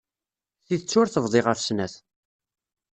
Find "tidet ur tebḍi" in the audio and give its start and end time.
0.65-1.41